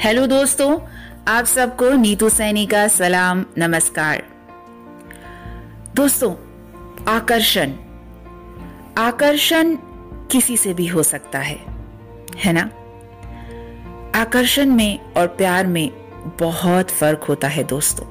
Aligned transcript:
Hello 0.00 0.26
दोस्तों, 0.26 0.80
आप 1.28 1.44
सबको 1.44 1.90
नीतू 1.90 2.28
सैनी 2.28 2.66
का 2.66 2.88
सलाम, 2.88 3.44
नमस्कार। 3.58 4.22
दोस्तों, 5.94 6.34
आकर्षण। 7.08 7.72
आकर्षण 8.98 9.76
किसी 10.30 10.56
से 10.56 10.74
भी 10.74 10.86
हो 10.86 11.02
सकता 11.02 11.38
है 11.38 11.58
है 12.36 12.52
ना? 12.52 12.70
आकर्षण 14.20 14.66
में 14.66 15.12
और 15.12 15.26
प्यार 15.26 15.66
में 15.66 15.90
बहुत 16.40 16.90
फ़र्क 16.90 17.24
होता 17.24 17.48
है 17.48 17.64
दोस्तों। 17.64 18.06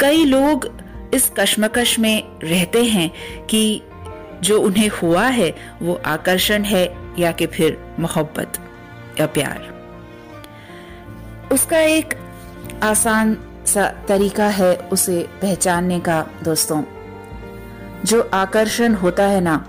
कई 0.00 0.24
लोग 0.24 0.78
इस 1.14 1.32
कश्मकश 1.36 1.98
में 1.98 2.38
रहते 2.42 2.84
हैं 2.84 3.12
कि 3.46 3.82
जो 4.42 4.62
उन्हें 4.62 4.88
हुआ 4.88 5.26
है, 5.26 5.54
वो 5.82 6.00
आकर्षण 6.06 6.62
है 6.62 6.96
या 7.18 7.32
कि 7.32 7.46
फिर 7.46 7.94
मोहब्बत 7.98 8.52
या 9.20 9.26
प्यार। 9.26 9.79
उसका 11.52 11.78
एक 11.78 12.14
आसान 12.82 13.36
सा 13.66 13.92
तरीका 14.08 14.46
है 14.46 14.76
उसे 14.76 15.28
पहचानने 15.42 16.00
का, 16.00 16.26
दोस्तों। 16.44 16.82
जो 18.04 18.30
आकर्षण 18.34 18.94
होता 18.94 19.24
है 19.24 19.40
ना, 19.40 19.66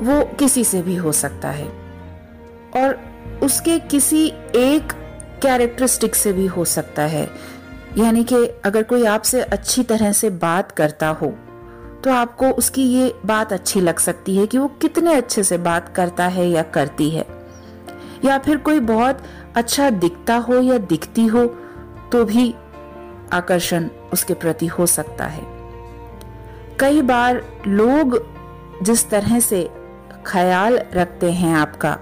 वो 0.00 0.24
किसी 0.24 0.64
से 0.64 0.82
भी 0.82 0.96
हो 0.96 1.12
सकता 1.12 1.50
है। 1.50 1.68
और 2.76 3.00
उसके 3.42 3.78
किसी 3.78 4.26
एक 4.56 4.92
कैरेक्टरिस्टिक 5.42 6.14
से 6.14 6.32
भी 6.32 6.46
हो 6.46 6.64
सकता 6.64 7.02
है। 7.02 7.30
यानी 7.98 8.24
कि 8.24 8.36
अगर 8.64 8.82
कोई 8.82 9.04
आपसे 9.06 9.42
अच्छी 9.42 9.82
तरह 9.82 10.12
से 10.12 10.30
बात 10.30 10.72
करता 10.72 11.08
हो 11.08 11.26
तो 12.04 12.12
आपको 12.12 12.46
उसकी 12.50 12.82
ये 12.82 13.14
बात 13.26 13.52
अच्छी 13.52 13.80
लग 13.80 13.98
सकती 13.98 14.36
है 14.36 14.46
कि 14.46 14.58
वो 14.58 14.68
कितने 14.68 15.14
अच्छे 15.14 15.42
से 15.42 15.58
बात 15.58 15.92
करता 15.96 16.26
है 16.26 16.48
या 16.48 16.62
करती 16.62 17.10
है। 17.10 17.39
या 18.24 18.38
फिर 18.38 18.56
कोई 18.56 18.80
बहुत 18.80 19.22
अच्छा 19.56 19.90
दिखता 19.90 20.36
हो 20.36 20.60
या 20.60 20.78
दिखती 20.78 21.26
हो 21.26 21.46
तो 22.12 22.24
भी 22.24 22.54
आकर्षण 23.32 23.88
उसके 24.12 24.34
प्रति 24.34 24.66
हो 24.66 24.86
सकता 24.86 25.24
है। 25.24 25.42
कई 26.80 27.02
बार 27.02 27.42
लोग 27.66 28.26
जिस 28.82 29.10
तरह 29.10 29.40
से 29.40 29.70
ख्याल 30.26 30.78
रखते 30.94 31.32
हैं 31.32 31.54
आपका, 31.56 31.98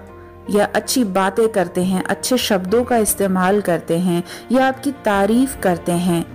या 0.49 0.65
अच्छी 0.75 1.03
बातें 1.03 1.49
करते 1.49 1.83
हैं, 1.83 2.03
अच्छे 2.03 2.37
शब्दों 2.37 2.83
का 2.83 2.97
इस्तेमाल 2.97 3.61
करते 3.61 3.99
हैं, 3.99 4.23
या 4.51 4.67
आपकी 4.67 4.91
तारीफ़ 4.91 5.59
करते 5.59 5.91
हैं, 5.91 6.25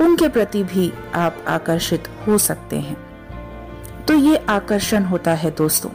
उनके 0.00 0.28
प्रति 0.28 0.64
भी 0.64 0.92
आप 1.14 1.44
आकर्षित 1.48 2.08
हो 2.26 2.38
सकते 2.38 2.76
हैं। 2.76 2.96
तो 4.08 4.14
ये 4.14 4.36
आकर्षण 4.36 5.04
होता 5.04 5.30
है 5.30 5.50
दोस्तों। 5.50 5.90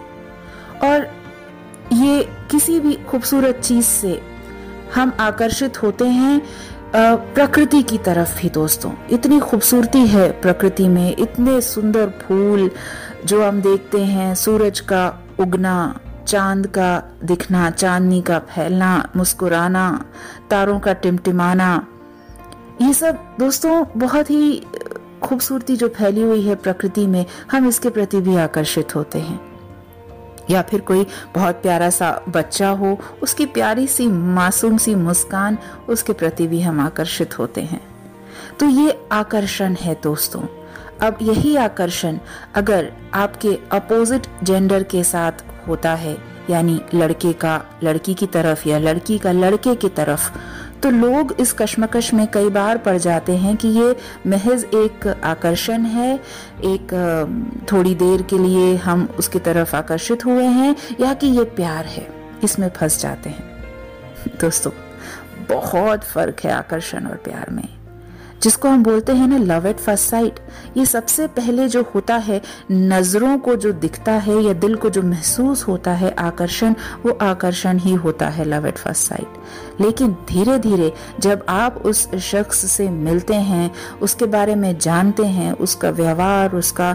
और 0.90 1.15
ये 1.96 2.24
किसी 2.52 2.80
भी 2.80 2.94
खूबसूरत 3.10 3.60
चीज़ 3.64 3.86
से 3.86 4.22
हम 4.96 5.12
आकर्षित 5.20 5.82
होते 5.84 6.06
हैं 6.06 6.42
प्रकृति 6.96 7.82
की 7.84 7.98
तरफ़ 7.98 8.40
ही 8.40 8.50
दोस्तों। 8.50 8.92
इतनी 9.10 9.40
खूबसूरती 9.40 10.00
है 10.08 10.30
प्रकृति 10.42 10.88
में, 10.88 11.16
इतने 11.16 11.62
सुंदर 11.62 12.10
फूल 12.22 12.70
जो 13.26 13.44
हम 13.44 13.62
देखते 13.62 14.04
हैं, 14.04 14.36
सूरज 14.36 14.80
का 14.80 15.08
उगना, 15.40 16.00
चाँद 16.28 16.68
का 16.68 17.18
दिखना, 17.24 17.70
चांदनी 17.70 18.22
का 18.22 18.40
फैलना, 18.40 19.10
मुस्कुराना, 19.16 20.06
तारों 20.50 20.80
का 20.80 20.94
टिमटिमाना। 20.94 21.88
ये 22.82 22.94
सब 22.94 23.20
दोस्तों 23.40 23.84
बहुत 23.98 24.30
ही 24.30 24.62
खूबसूरती 25.24 25.76
जो 25.76 25.88
फैली 25.88 26.22
हुई 26.22 26.42
है 26.42 26.56
प्रकृति 26.56 27.08
में, 27.08 27.26
हम 27.52 27.68
इसके 27.68 27.90
प्रति 27.90 28.22
भी 28.22 28.36
आकर्षित 28.36 28.96
होते 28.96 29.20
हैं। 29.20 29.40
या 30.50 30.62
फिर 30.62 30.82
कोई 30.82 31.08
बहुत 31.36 31.56
प्यारा 31.56 31.90
सा 31.90 32.22
बच्चा 32.30 32.70
हो, 32.70 33.00
उसकी 33.24 33.46
प्यारी 33.46 33.88
सी, 33.88 34.08
मासूम 34.08 34.78
सी 34.78 34.96
मुस्कान, 34.96 35.58
उसके 35.90 36.14
प्रति 36.14 36.48
भी 36.48 36.62
हम 36.62 36.80
आकर्षित 36.80 37.40
होते 37.40 37.62
हैं। 37.62 37.82
तो 38.60 38.66
ये 38.66 39.08
आकर्षण 39.12 39.74
है 39.74 39.98
दोस्तों। 40.04 40.42
अब 41.02 41.18
यही 41.22 41.56
आकर्षण 41.56 42.18
अगर 42.56 42.94
आपके 43.14 43.60
अपोजिट 43.72 44.28
जेंडर 44.44 44.84
के 44.84 45.04
साथ 45.04 45.32
होता 45.68 45.94
है, 45.94 46.18
यानी 46.50 46.82
लड़के 46.96 47.34
का, 47.34 47.66
लड़की 47.84 48.14
की 48.14 48.26
तरफ़ 48.26 48.70
या 48.70 48.80
लड़की 48.80 49.18
का 49.18 49.32
लड़के 49.32 49.76
की 49.76 49.90
तरफ़ 49.90 50.32
तो 50.86 50.90
लोग 50.92 51.36
इस 51.40 51.54
कश्मकश 51.54 52.14
में 52.14 52.28
कई 52.28 52.50
बार 52.50 52.78
पड़ 52.78 52.98
जाते 52.98 53.36
हैं 53.36 53.56
कि 53.58 53.68
ये 53.68 53.96
महज 54.28 54.64
एक 54.64 55.08
आकर्षण 55.24 55.82
है, 55.82 56.16
एक 56.64 56.94
थोड़ी 57.72 57.96
देर 57.96 58.22
के 58.22 58.38
लिए 58.38 58.76
हम 58.76 59.10
उसकी 59.20 59.40
तरफ़ 59.40 59.76
आकर्षित 59.76 60.26
हुए 60.26 60.44
हैं, 60.44 60.76
या 61.00 61.14
कि 61.14 61.28
ये 61.28 61.44
प्यार 61.44 61.86
है, 61.86 62.08
इसमें 62.44 62.70
फंस 62.70 63.02
जाते 63.02 63.30
हैं। 63.30 63.64
दोस्तों, 64.42 64.72
बहुत 65.50 66.04
फ़र्क 66.04 66.42
है 66.44 66.52
आकर्षण 66.52 67.06
और 67.06 67.16
प्यार 67.16 67.50
में। 67.50 67.68
जिसको 68.46 68.70
हम 68.70 68.84
बोलते 68.84 69.12
हैं 69.12 69.28
ना 69.28 69.38
लव 69.46 69.68
एट 69.68 69.80
फ़र्स्ट 69.80 70.10
साइट 70.10 70.40
ये 70.78 70.86
सबसे 70.86 71.28
पहले 71.30 71.68
जो 71.68 71.82
होता 71.96 72.16
है, 72.18 72.42
नज़रों 72.72 73.38
को 73.40 73.56
जो 73.56 73.72
दिखता 73.74 74.12
है 74.20 74.42
या 74.44 74.54
दिल 74.56 74.76
को 74.76 74.90
जो 74.90 75.02
महसूस 75.02 75.68
होता 75.68 75.92
है, 75.92 76.14
आकर्षण, 76.20 76.76
वो 77.06 77.18
आकर्षण 77.22 77.78
ही 77.78 77.94
होता 77.96 78.28
है 78.30 78.46
लव 78.46 78.68
एट 78.68 78.78
फ़र्स्ट 78.78 79.10
साइट 79.10 79.82
लेकिन 79.82 80.12
धीरे 80.30 80.58
धीरे 80.60 80.92
जब 81.20 81.46
आप 81.50 81.82
उस 81.86 82.08
शख्स 82.22 82.66
से 82.72 82.88
मिलते 82.90 83.34
हैं, 83.34 83.72
उसके 84.02 84.26
बारे 84.26 84.56
में 84.56 84.78
जानते 84.80 85.26
हैं, 85.26 85.52
उसका 85.54 85.90
व्यवहार, 85.90 86.56
उसका 86.56 86.94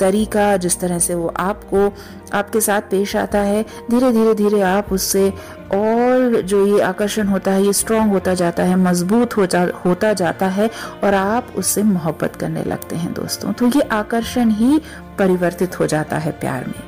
तरीका, 0.00 0.56
जिस 0.56 0.78
तरह 0.80 0.98
से 0.98 1.14
वो 1.14 1.32
आपको 1.36 1.92
आपके 2.34 2.60
साथ 2.60 2.80
पेश 2.80 3.16
आता 3.16 3.38
है। 3.38 3.62
धीरे 3.90 4.12
धीरे 4.12 4.34
धीरे 4.34 4.60
आप 4.60 4.92
उससे 4.92 5.30
और 5.74 6.40
जो 6.40 6.66
ये 6.66 6.80
आकर्षण 6.80 7.26
होता 7.26 7.52
है 7.52 7.62
ये 7.62 7.72
स्ट्रांग 7.72 8.10
होता 8.10 8.34
जाता 8.34 8.62
है 8.62 8.76
मज़बूत 8.76 9.36
हो 9.36 9.46
जा, 9.46 9.68
होता 9.84 10.12
जाता 10.12 10.46
है 10.46 10.70
और 11.04 11.14
आप 11.14 11.52
उससे 11.56 11.82
मोहब्बत 11.82 12.36
करने 12.36 12.64
लगते 12.64 12.96
हैं 12.96 13.12
दोस्तों। 13.12 13.52
तो 13.52 13.66
ये 13.66 13.80
आकर्षण 13.80 14.50
ही 14.50 14.80
परिवर्तित 15.18 15.80
हो 15.80 15.86
जाता 15.86 16.18
है 16.18 16.32
प्यार 16.32 16.66
में। 16.66 16.82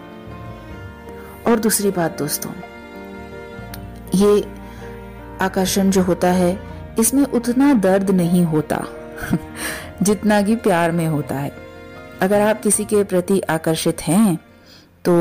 और 1.47 1.59
दूसरी 1.59 1.91
बात 1.91 2.19
दोस्तों 2.19 2.51
ये 4.15 4.45
आकर्षण 5.41 5.91
जो 5.91 6.03
होता 6.03 6.29
है 6.29 6.59
इसमें 6.99 7.25
उतना 7.25 7.75
दर्द 7.75 8.11
नहीं 8.11 8.45
होता 8.45 8.85
जितना 10.03 10.43
कि 10.43 10.57
प्यार 10.57 10.93
में 10.93 11.07
होता 11.07 11.35
है। 11.35 11.53
अगर 12.23 12.41
आप 12.41 12.61
किसी 12.61 12.85
के 12.85 13.05
प्रति 13.05 13.41
आकर्षित 13.41 14.03
हैं 14.03 14.39
तो 15.05 15.13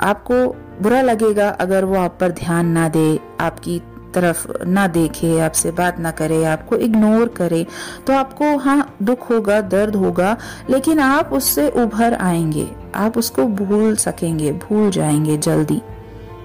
आपको 0.00 0.46
बुरा 0.82 1.00
लगेगा 1.02 1.48
अगर 1.50 1.84
वो 1.84 1.96
आप 1.96 2.16
पर 2.20 2.30
ध्यान 2.30 2.66
ना 2.66 2.88
दे, 2.88 3.20
आपकी 3.40 3.82
तरफ़ 4.14 4.46
ना 4.66 4.86
देखे, 4.86 5.38
आपसे 5.40 5.70
बात 5.70 5.98
ना 5.98 6.10
करे, 6.10 6.44
आपको 6.44 6.76
इग्नोर 6.76 7.28
करे 7.28 7.66
तो 8.06 8.12
आपको 8.12 8.56
हाँ 8.56 8.96
दुख 9.02 9.30
होगा, 9.30 9.60
दर्द 9.60 9.96
होगा, 9.96 10.36
लेकिन 10.70 10.98
आप 10.98 11.32
उससे 11.32 11.68
उभर 11.70 12.14
आएँगे। 12.14 12.68
आप 12.94 13.18
उसको 13.18 13.44
भूल 13.44 13.96
सकेंगे, 13.96 14.52
भूल 14.52 14.90
जाएँगे 14.90 15.36
जल्दी, 15.38 15.80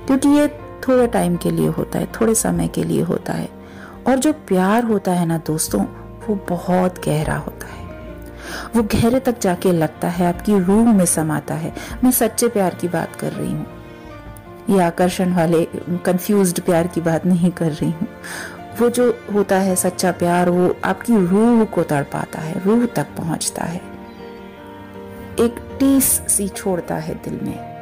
क्योंकि 0.07 0.29
ये 0.29 0.47
थोड़े 0.87 1.07
टाइम 1.07 1.37
के 1.37 1.51
लिए 1.51 1.67
होता 1.67 1.99
है, 1.99 2.05
थोड़े 2.05 2.35
समय 2.35 2.67
के 2.67 2.83
लिए 2.83 3.01
होता 3.01 3.33
है। 3.33 3.49
और 4.07 4.15
जो 4.15 4.33
प्यार 4.33 4.83
होता 4.83 5.11
है 5.11 5.25
ना 5.25 5.37
दोस्तों, 5.37 5.85
वो 6.27 6.39
बहुत 6.49 7.05
गहरा 7.05 7.37
होता 7.37 7.67
है। 7.67 7.82
वो 8.75 8.83
गहरे 8.83 9.19
तक 9.19 9.39
जाके 9.39 9.71
लगता 9.71 10.07
है, 10.07 10.27
आपकी 10.27 10.59
रूह 10.59 10.93
में 10.93 11.05
समाता 11.05 11.53
है। 11.53 11.73
मैं 12.03 12.11
सच्चे 12.11 12.47
प्यार 12.47 12.75
की 12.75 12.87
बात 12.87 13.15
कर 13.15 13.31
रही 13.31 13.51
हूँ। 13.51 13.67
ये 14.69 14.81
आकर्षण 14.81 15.33
वाले 15.33 15.67
कंफ्यूज्ड 16.05 16.59
प्यार 16.59 16.87
की 16.87 17.01
बात 17.01 17.25
नहीं 17.25 17.51
कर 17.51 17.71
रही 17.71 17.91
हूँ। 17.91 18.07
वो 18.79 18.89
जो 18.89 19.19
होता 19.33 19.57
है 19.57 19.75
सच्चा 19.75 20.11
प्यार, 20.11 20.49
वो 20.49 20.75
आपकी 20.83 21.25
रूह 21.27 21.65
को 21.65 21.83
तड़पाता 21.83 22.39
है, 22.39 22.63
रूह 22.65 22.85
तक 22.85 23.07
पहुँचता 23.17 23.63
है। 23.63 23.81
एक 25.39 25.77
टीस 25.79 26.05
सी 26.05 26.47
छोड़ता 26.47 26.95
है 26.95 27.15
दिल 27.15 27.39
में। 27.43 27.73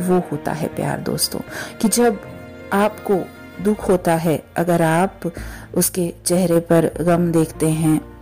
वो 0.00 0.18
होता 0.32 0.52
है 0.52 0.68
प्यार, 0.68 1.00
दोस्तों, 1.00 1.40
कि 1.80 1.88
जब 1.88 2.20
आपको 2.72 3.20
दुख 3.64 3.88
होता 3.88 4.14
है, 4.14 4.44
अगर 4.56 4.82
आप 4.82 5.20
उसके 5.74 6.14
चेहरे 6.26 6.60
पर 6.60 6.90
गम 7.00 7.32
देखते 7.32 7.68
हैं 7.68 8.17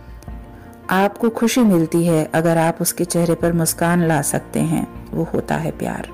आपको 0.89 1.29
खुशी 1.29 1.61
मिलती 1.61 2.05
है 2.05 2.31
अगर 2.33 2.57
आप 2.57 2.77
उसके 2.81 3.05
चेहरे 3.05 3.35
पर 3.35 3.53
मुस्कान 3.53 4.07
ला 4.07 4.21
सकते 4.21 4.59
हैं। 4.59 5.11
वो 5.11 5.23
होता 5.33 5.55
है 5.55 5.71
प्यार। 5.71 6.09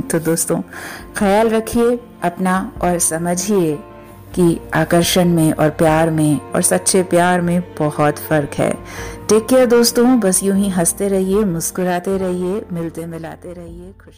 तो 0.00 0.18
दोस्तों, 0.18 0.62
ख्याल 1.16 1.48
रखिए, 1.48 2.00
अपना 2.22 2.72
और 2.82 2.98
समझिए 2.98 3.78
कि 4.34 4.60
आकर्षण 4.74 5.28
में 5.28 5.52
और 5.52 5.70
प्यार 5.70 6.10
में 6.10 6.40
और 6.40 6.62
सच्चे 6.62 7.02
प्यार 7.02 7.40
में 7.40 7.74
बहुत 7.78 8.18
फ़र्क 8.18 8.50
है। 8.54 8.74
टेक 9.28 9.46
केयर 9.46 9.66
दोस्तों, 9.66 10.20
बस 10.20 10.42
यूँ 10.42 10.56
ही 10.56 10.68
हँसते 10.68 11.08
रहिए, 11.08 11.44
मुस्कुराते 11.44 12.18
रहिए 12.18 12.62
मिलते 12.72 13.06
मिलाते 13.06 13.52
रहिए, 13.52 13.92
खुश 14.04 14.14